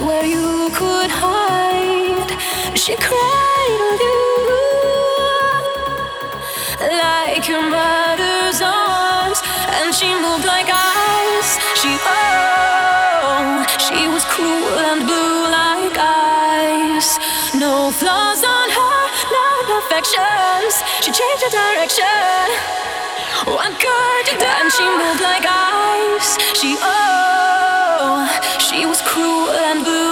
[0.00, 2.30] where you could hide.
[2.74, 4.20] She cradled you
[6.80, 9.40] like your mother's arms,
[9.76, 11.60] and she moved like ice.
[11.80, 17.18] She oh, she was cruel and blue like ice.
[17.54, 18.98] No flaws on her,
[19.36, 20.74] no imperfections.
[21.04, 22.46] She changed her direction.
[23.52, 24.38] What could you?
[24.40, 26.38] And she moved like ice.
[26.58, 27.29] She oh,
[28.58, 30.09] she was cruel and blue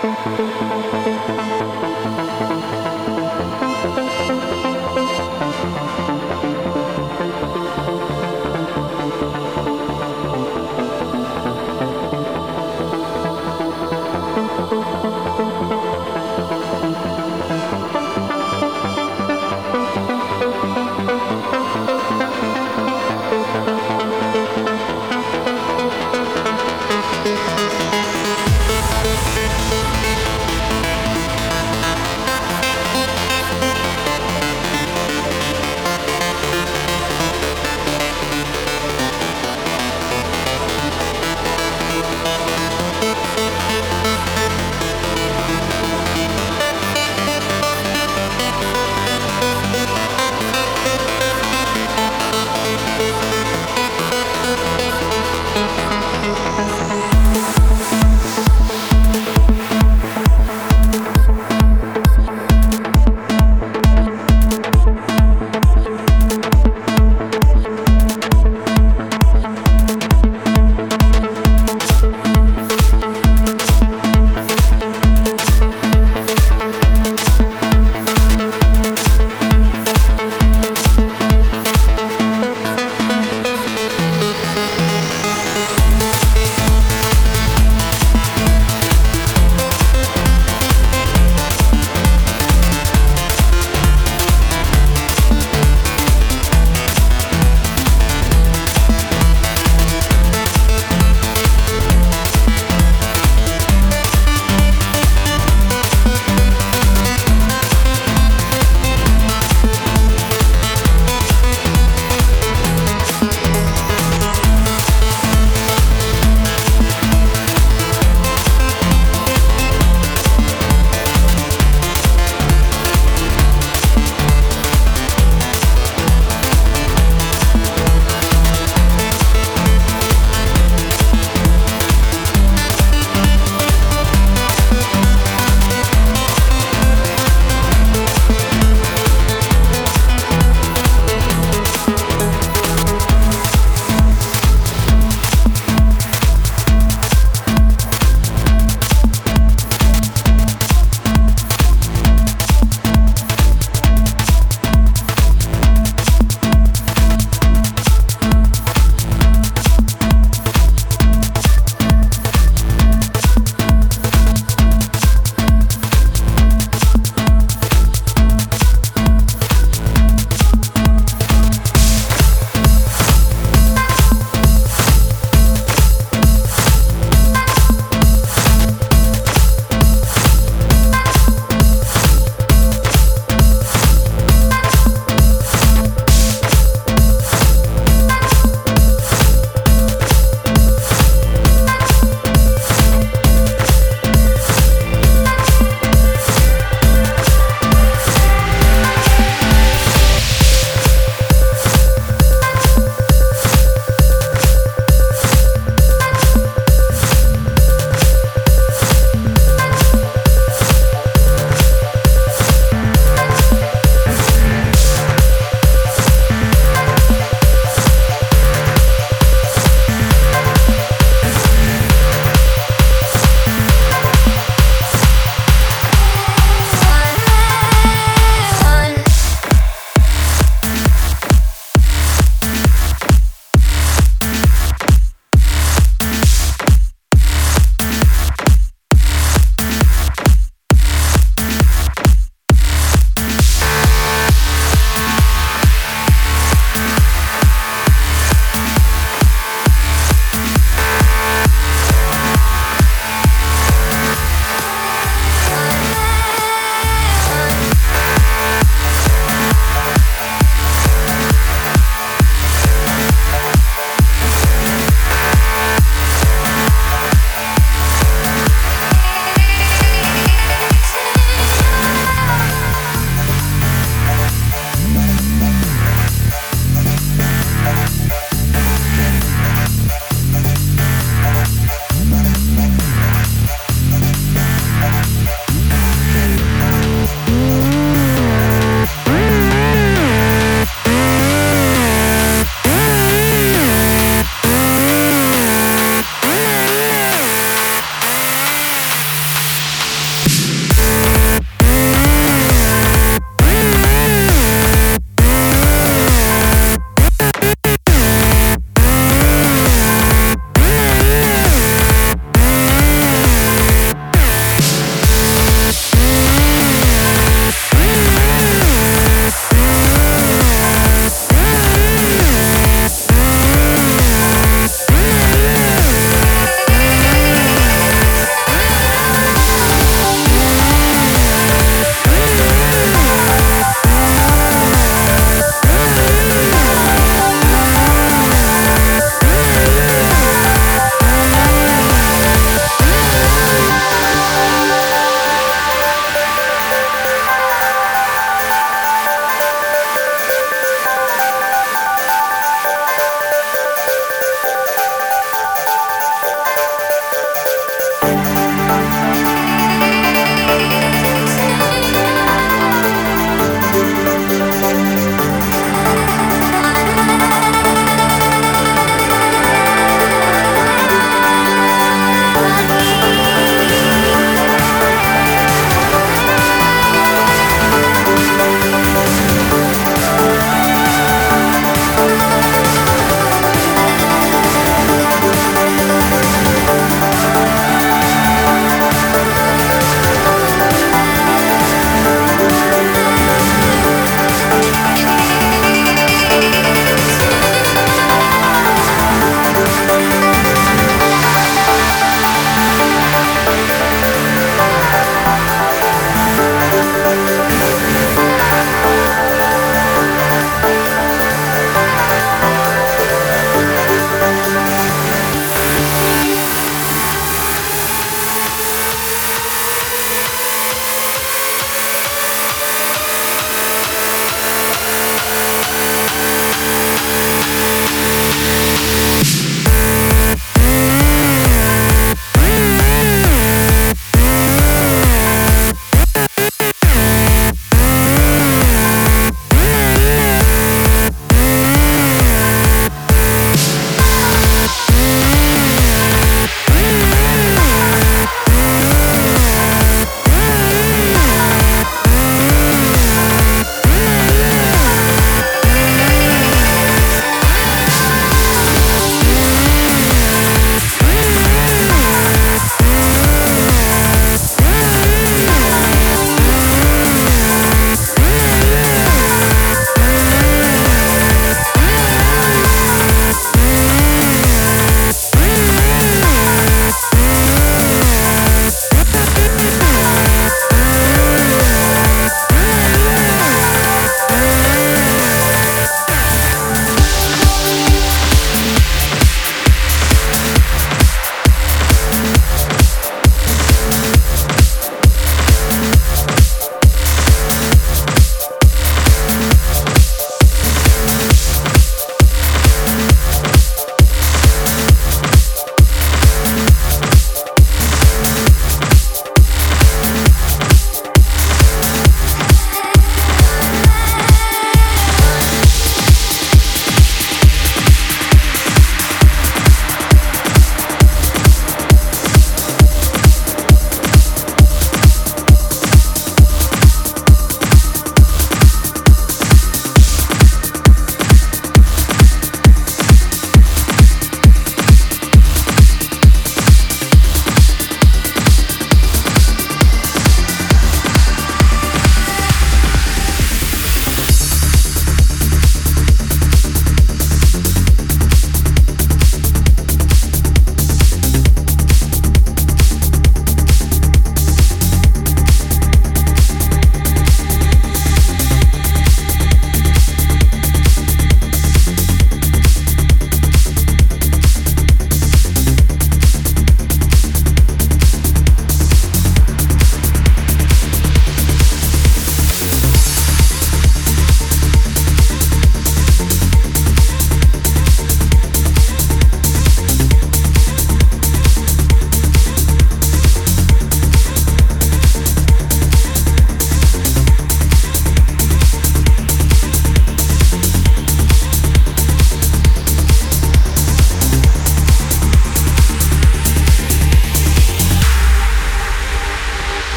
[0.00, 0.46] フフフ
[2.74, 2.79] フ。